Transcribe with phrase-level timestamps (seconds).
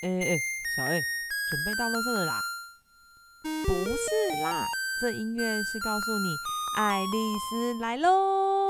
[0.00, 0.38] 哎哎，
[0.76, 1.02] 小 A，
[1.50, 2.40] 准备到垃圾了啦？
[3.66, 4.64] 不是啦，
[5.00, 6.36] 这音乐是告诉你
[6.76, 8.68] 爱丽丝来喽。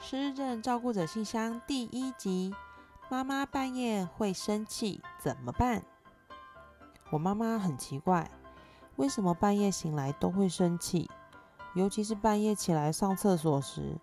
[0.00, 2.52] 失智照顾者信箱第一集：
[3.08, 5.84] 妈妈半夜会生气怎么办？
[7.10, 8.28] 我妈妈很奇怪，
[8.96, 11.08] 为什么半夜醒来都会生气？
[11.76, 13.96] 尤其是半夜起来上厕所时，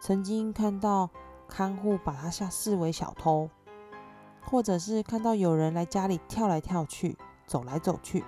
[0.00, 1.08] 曾经看到
[1.48, 3.48] 看护把她吓视为小偷，
[4.44, 8.24] 或者是看到有人来家里跳来跳去、走来走去。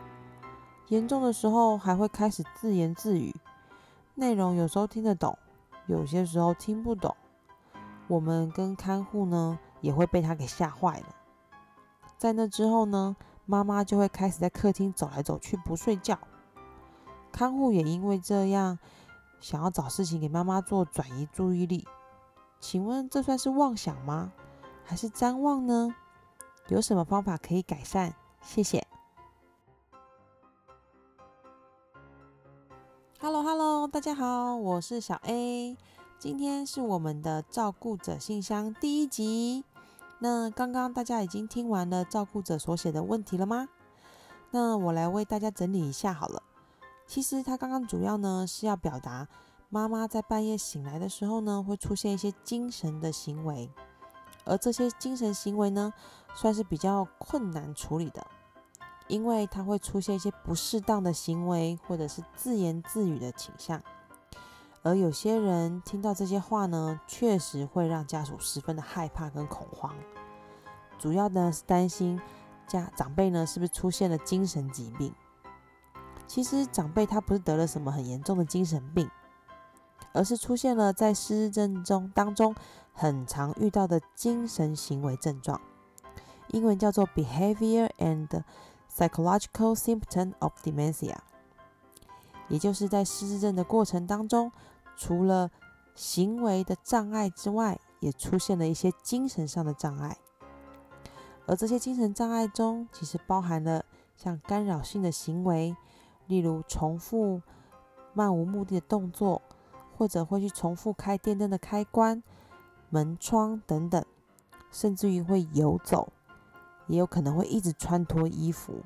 [0.89, 3.35] 严重的时候还会开始自言自语，
[4.15, 5.39] 内容有时候听得懂，
[5.87, 7.15] 有些时候听不懂。
[8.07, 11.07] 我们跟看护呢也会被他给吓坏了。
[12.19, 16.19] 在那之后呢，妈妈就会开始在客厅走来走去，不睡觉。
[17.33, 18.79] 看护也因为这样，
[19.41, 21.87] 想要找事情给妈妈做，转移注意力。
[22.61, 24.33] 请问这算是妄想吗？
[24.85, 25.95] 还是瞻望呢？
[26.69, 28.15] 有什么方法可以改善？
[28.43, 28.87] 谢谢。
[33.21, 35.77] Hello Hello，大家好，我是小 A。
[36.19, 39.63] 今天是我们的照顾者信箱第一集。
[40.21, 43.69] 那刚刚大家已经听完了照顾者所写的问题了吗？
[44.51, 46.43] 那我来为大家整理一下好了。
[47.07, 49.29] 其实他刚刚主要呢是要表达，
[49.69, 53.69] 妈妈在半夜醒来的时候呢，会出现一些精神的行为，
[54.47, 55.93] 而这些精神行为呢，
[56.35, 58.27] 算是比较困难处理的，
[59.07, 63.83] 因为它会出现一些不适当的行为，或者是自言自语的倾向。
[64.83, 69.95] 而有些人听到这些话呢，确实会让家属十分的害怕跟恐慌，
[70.99, 72.21] 主要呢是担心
[72.67, 75.15] 家长辈呢是不是出现了精神疾病。
[76.27, 79.11] 其实长辈他不是得了什么很严重的精神病，
[80.13, 82.55] 而是出现了在失智症中当中
[82.93, 85.61] 很常遇到的精神行为症状，
[86.55, 88.45] 英文叫做 Behavior and
[88.89, 91.17] Psychological Symptom of Dementia，
[92.49, 94.53] 也就是在失智症的过程当中，
[94.97, 95.51] 除了
[95.97, 100.17] 行为的障碍之外，也出现了一些精神上的障碍，
[101.47, 103.85] 而这些精神障碍中，其实包含了
[104.17, 105.77] 像干扰性的行为。
[106.27, 107.43] 例如重复
[108.15, 109.43] 漫无目的的动作，
[109.99, 112.23] 或者会去重复开电灯的开关、
[112.89, 114.03] 门窗等等，
[114.71, 116.13] 甚至于会游走，
[116.87, 118.83] 也有可能会一直穿脱衣服。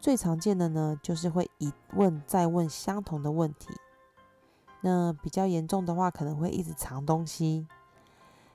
[0.00, 3.68] 最常见的呢，就是会一问再问相同的问题。
[4.80, 7.66] 那比较严重的话，可能会一直藏东西，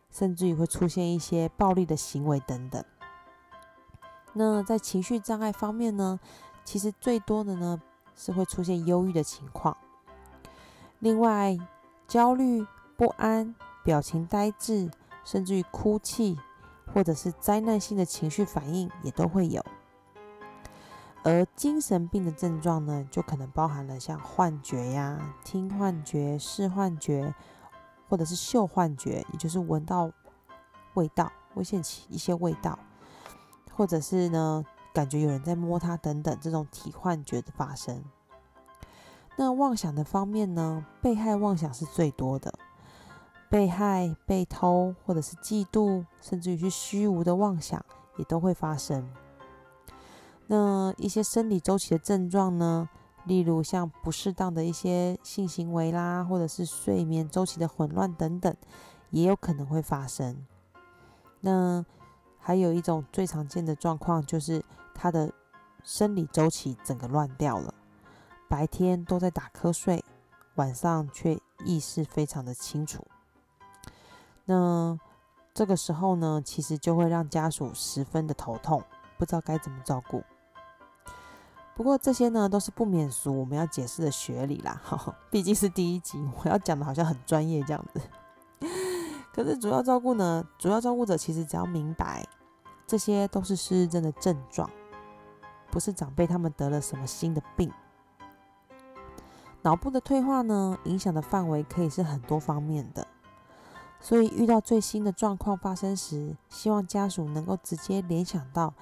[0.09, 2.83] 甚至于会出现一些暴力的行为等等。
[4.33, 6.19] 那在情绪障碍方面呢，
[6.63, 7.81] 其实最多的呢。
[8.13, 9.75] 是会出现忧郁的情况，
[10.99, 11.57] 另外
[12.07, 12.67] 焦虑、
[12.97, 14.91] 不安、表情呆滞，
[15.23, 16.37] 甚至于哭泣，
[16.93, 19.63] 或者是灾难性的情绪反应也都会有。
[21.23, 27.33] 而精神病的症状呢，就可能包含了像幻觉呀、听幻觉、视幻觉，
[28.09, 30.11] 或者是嗅幻觉，也就是闻到
[30.95, 32.77] 味道、危险起一些味道，
[33.75, 34.65] 或者是呢。
[34.93, 38.03] 感觉有人在摸他等等，这种体幻觉的发生。
[39.37, 40.85] 那妄想的方面呢？
[41.01, 42.53] 被害妄想是最多的，
[43.51, 47.85] 被害、被偷，或者是嫉妒，甚至于是虚无的妄想，
[48.17, 49.07] 也都会发生。
[50.47, 52.89] 那一些生理周期的症状呢？
[53.25, 58.55] 例如像不适当的一些性行为啦，或者是睡眠周期的混乱等等，
[59.11, 60.47] 也有可能会发生。
[61.41, 61.85] 那
[62.39, 64.63] 还有一种最常见的状况就是。
[64.93, 65.33] 他的
[65.83, 67.73] 生理周期整个乱掉了，
[68.47, 70.03] 白天都在打瞌睡，
[70.55, 73.03] 晚上却意识非常的清楚。
[74.51, 74.99] 那
[75.53, 78.83] 这个时候呢，其实就会让家属十分的头痛，
[79.17, 80.21] 不知道该怎么照顾。
[81.73, 84.81] 不过这些呢，都是不免俗我们要解释的学理啦，
[85.31, 88.01] 毕竟是第一集，我要讲的好像很专业这样子。
[89.33, 92.27] 可是主要照顾呢，主要照顾者其实只要明白，
[92.85, 94.69] 这些都是失智症的症状。
[95.71, 97.71] 不是长辈他们得了什么新的病，
[99.61, 103.07] 脑部的退化呢，影响的范围可以是很多方面的。
[104.01, 108.73] 所以遇到最新的状况发生时，希望家属能够直接联想到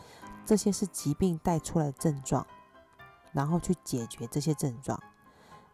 [0.46, 2.48] 这些是疾病带出来的症状，
[3.34, 4.98] 然后去解决这些症状，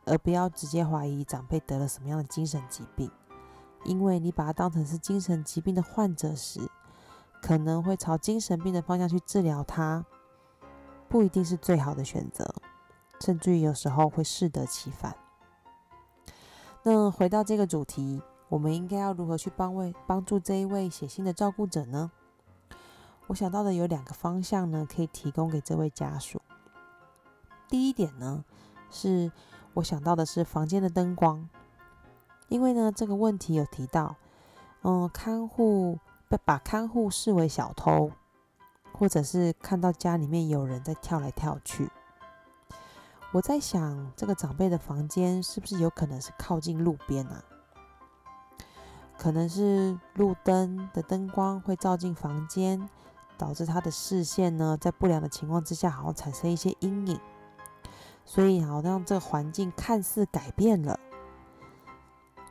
[0.05, 3.09] 而不要直接怀疑长辈得了什么样的精神疾病。
[3.83, 6.59] 因为你把它当成是精神疾病的患者时，
[7.39, 10.03] 可能会朝精神病的方向去治疗他。
[11.07, 12.55] 不一定是最好的选择，
[13.21, 15.15] 甚至于有时候会适得其反。
[16.81, 22.11] 那回到这个主题，我们应该要如何去帮位帮助这一位写信的照顾者呢？
[23.27, 26.39] 我想到的有两个方向呢，可以提供给这位家属。
[27.67, 28.45] 第一点呢，
[28.91, 29.31] 是
[29.73, 31.49] 我想到的是房间的灯光，
[32.47, 34.15] 因为呢这个问题有提到，
[34.83, 35.97] 嗯，看护
[36.29, 38.11] 被把看护视为小偷，
[38.93, 41.89] 或者是看到家里面有人在跳来跳去。
[43.31, 47.43] 我在想，这个长辈的房间是不是有可能是靠近路边啊？
[49.25, 52.87] 可能是路灯的灯光会照进房间，
[53.39, 57.19] 导致他的视线呢，在不良的情况之下，好像产生一些阴影，
[58.23, 60.99] 所以好像这环境看似改变了。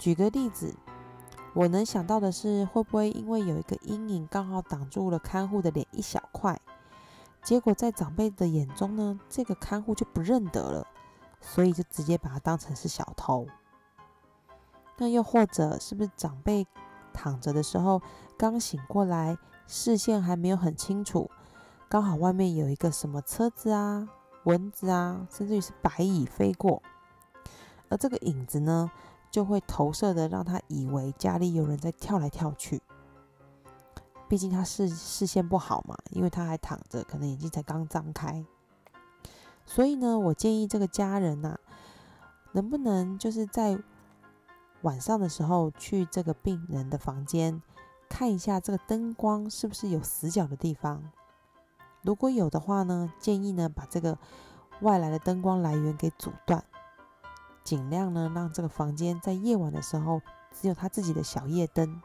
[0.01, 0.75] 举个例子，
[1.55, 6.61] 我能想到的是，会不会因为有一个阴影刚好挡住了看护的脸一小块，
[7.45, 10.85] 结果在长辈的眼中呢，这个看护就不认得了，
[11.41, 13.47] 所以就直接把他当成是小偷。
[14.97, 16.67] 那又或者是不是长辈
[17.13, 18.01] 躺着的时候
[18.37, 19.37] 刚醒过来，
[19.67, 21.31] 视线还没有很清楚，
[21.89, 24.09] 刚好外面有一个什么车子啊、
[24.45, 26.83] 蚊子啊，甚至于是白蚁飞过，
[27.89, 28.91] 而这个影子呢，
[29.31, 32.83] 就会投射的让他以为家里有人在跳来跳去。
[34.27, 38.45] 毕竟他视视线不好嘛，因为他还躺着，可能眼睛才刚张开。
[39.67, 41.59] 所以呢，我建议这个家人呐，
[42.53, 43.79] 能不能就是在
[44.85, 47.63] 晚上的时候去这个病人的房间
[48.07, 51.11] 看一下，这个灯光是不是有死角的地方？
[52.03, 54.19] 如果有的话呢，建议呢把这个
[54.81, 56.63] 外来的灯光来源给阻断，
[57.63, 60.21] 尽量呢让这个房间在夜晚的时候
[60.53, 62.03] 只有他自己的小夜灯，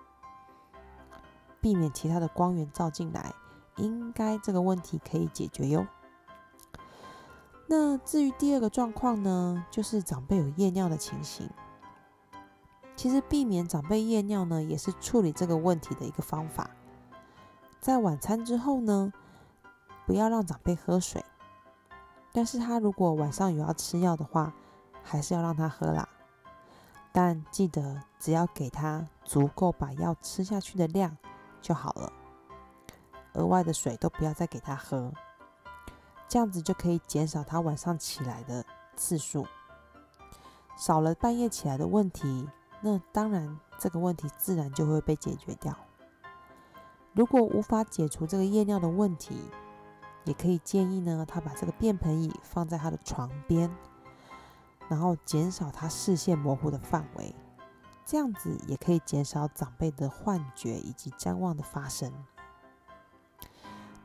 [1.59, 3.33] 避免其他的光源照进来，
[3.75, 5.85] 应该这个问题可以解决哟。
[7.67, 11.49] 那至于第二个状况呢，就是长辈有夜尿的情形。
[12.99, 16.69] 其实避免长辈夜尿呢，也是处理这个问题的一个方法。
[17.79, 19.13] 在晚餐之后呢，
[20.05, 21.23] 不要让长辈喝水。
[22.33, 24.51] 但是他如果晚上有要吃药的话，
[25.01, 26.09] 还是要让他喝啦。
[27.13, 31.15] 但记得只要给他足够把药吃下去的量
[31.61, 32.11] 就好了，
[33.31, 35.13] 额外的水都不要再给他喝。
[36.27, 38.65] 这样子就可以减少他晚上起来的
[38.97, 39.47] 次数，
[40.77, 42.49] 少了半夜起来的问题。
[42.81, 45.75] 那当然，这个问题自然就会被解决掉。
[47.13, 49.35] 如果无法解除这个夜尿的问题，
[50.23, 53.69] 也可以建议呢，他把这个便盆椅放在他的床边，
[54.87, 57.35] 然后减少他视线模糊的范围，
[58.05, 62.13] 这样子也可以减少长辈的幻觉以及谵妄的发生。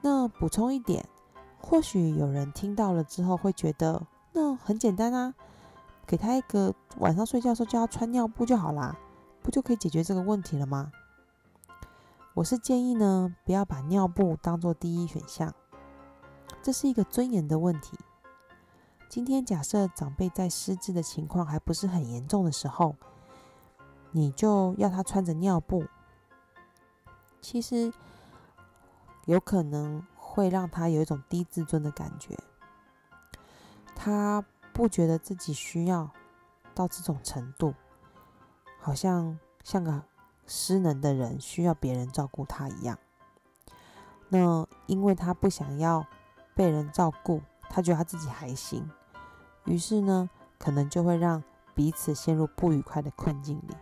[0.01, 1.09] 那补充一点，
[1.59, 5.35] 或许有人听到了之后会觉得，那很简单啊。
[6.07, 8.97] 给他一个晚上睡觉的时候叫他穿尿布就好啦，
[9.43, 10.93] 不就可以解决这个问题了吗？
[12.35, 15.55] 我是建议呢，不要把尿布当做第一选项，
[16.63, 17.99] 这是一个尊严的问题。
[19.09, 22.97] 今天假设长辈在失智的情况还不是很严重的时候，
[24.11, 25.85] 你就要他穿着尿布，
[27.41, 27.93] 其实
[29.27, 32.39] 有可能会让他有一种低自尊的感觉，
[33.95, 34.45] 他。
[34.75, 36.11] 不觉得自己需要
[36.75, 37.73] 到这种程度，
[38.81, 40.03] 好像像个
[40.47, 42.99] 失能的人需要别人照顾他一样。
[44.29, 46.05] 那因为他不想要
[46.57, 47.41] 被人照顾，
[47.71, 48.91] 他觉得他自己还行，
[49.65, 50.29] 于是呢，
[50.59, 53.77] 可能就会让彼此陷入不愉快的困境里。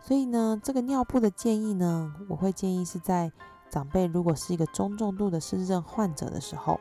[0.00, 3.32] 所以呢，这个尿布的建议呢，我会建议是在
[3.68, 6.78] 长辈如果是一个中重度的失智症患者的时候。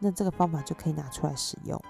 [0.00, 1.80] 那这个方法就可以拿出来使用。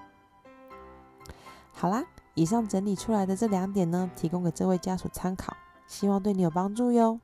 [1.73, 7.19] 好啦，以上整理出来的这两点呢，提供给这位家属参考，希望对你有帮助哟。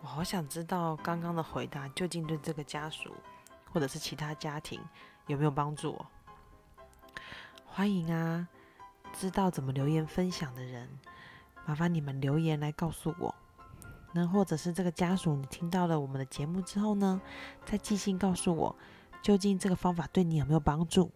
[0.00, 3.12] 我好想知道刚刚的回答究竟对这个家属
[3.70, 4.80] 或者是其他家庭
[5.26, 6.06] 有没有帮助哦？
[7.66, 8.48] 欢迎啊，
[9.12, 10.88] 知道怎么留言分享的人，
[11.66, 13.34] 麻烦你们留言来告诉我。
[14.12, 17.20] 那或者是这个家属，你听到了我们的节目之后呢，
[17.64, 18.74] 再寄信告诉我，
[19.22, 21.10] 究竟这个方法对你有没有帮助，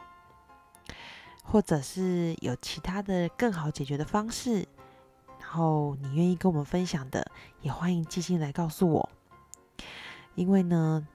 [1.42, 4.68] 或者是有其他的更好解决的方式，
[5.40, 7.30] 然后你愿意跟我们分享的，
[7.62, 9.10] 也欢迎寄信来告诉我。
[10.36, 11.06] 因为呢，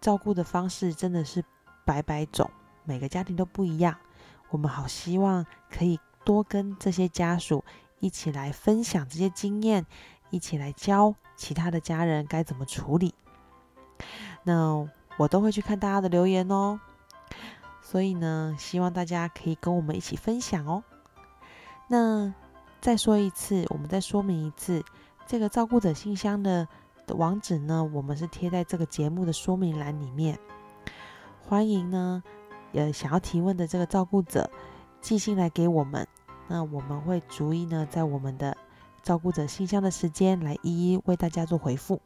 [0.00, 1.44] 照顾的方式真的是
[1.84, 2.48] 百百种，
[2.84, 3.96] 每个家庭都不一样，
[4.50, 7.64] 我们好希望可以多跟这些家属
[7.98, 9.84] 一起来分享这些经验。
[10.30, 13.14] 一起来教其他的家人该怎么处理。
[14.42, 16.78] 那我都会去看大家的留言哦，
[17.82, 20.84] 所以呢，希望大家可以跟我们一起分享哦。
[21.88, 22.34] 那
[22.80, 24.84] 再说一次，我们再说明一次，
[25.26, 26.68] 这个照顾者信箱的
[27.06, 30.38] 的网址呢，我们是贴在这个节目的说明栏里面。
[31.40, 32.22] 欢迎呢，
[32.72, 34.50] 呃，想要提问的这个照顾者
[35.00, 36.06] 寄信来给我们，
[36.48, 38.55] 那我们会逐一呢，在我们的
[39.06, 42.00] 照顾者信箱的时间来一一为大家做回复。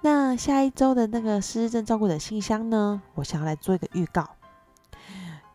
[0.00, 4.26] 那下一周的那个失智症照顾者信箱呢，我想要来做一个预告，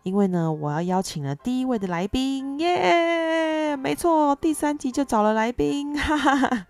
[0.04, 6.68] 因为呢，我要邀请了第一位的来宾，耶，没错，第三集就找了来宾， 哈哈哈。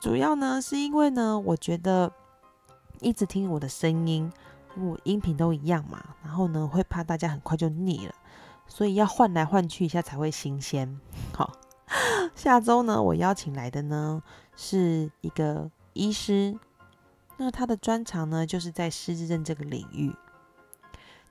[0.00, 2.10] 主要呢是因为呢，我觉得
[2.98, 4.32] 一直听我的声音，
[4.76, 8.14] 我音频都一样嘛，然后呢会怕大家很快就腻了，
[8.66, 11.00] 所以要换来换去一下才会新鲜。
[11.32, 11.52] 好，
[12.34, 14.22] 下周呢，我邀请来的呢
[14.56, 15.70] 是一个。
[15.98, 16.58] 医师，
[17.38, 20.14] 那他的专长呢，就是在失智症这个领域。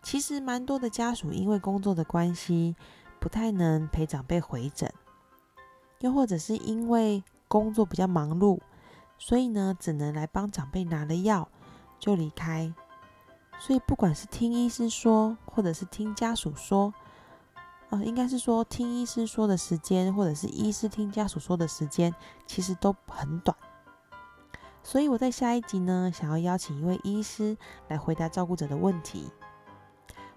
[0.01, 2.75] 其实蛮多的家属因为工作的关系，
[3.19, 4.91] 不太能陪长辈回诊，
[5.99, 8.59] 又或者是因为工作比较忙碌，
[9.19, 11.47] 所以呢，只能来帮长辈拿了药
[11.99, 12.73] 就离开。
[13.59, 16.91] 所以不管是听医师说，或者是听家属说，
[18.03, 22.13] 应该是说听医师说的时间，或者是医师听家属说的时间，
[22.45, 23.55] 其实都很短。
[24.83, 29.31] 所以我在下一集呢，想要邀请一位医师来回答照顾者的问题，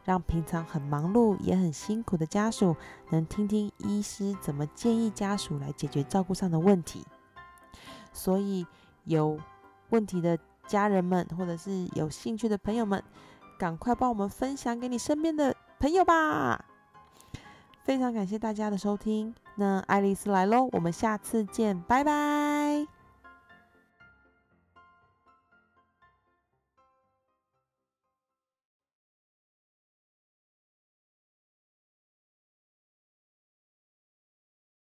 [0.05, 2.75] 让平常很忙碌也很辛苦的家属
[3.11, 7.05] 能听听医师怎么建议家属来解决照顾上的问题。
[8.13, 8.67] 所以
[9.05, 9.39] 有
[9.91, 13.05] 问题的家人们，或者是有兴趣的朋友们，
[13.59, 16.65] 赶快帮我们分享给你身边的朋友吧！
[17.89, 22.58] 非常感谢大家的收听，那爱丽丝来喽，我们下次见，拜拜。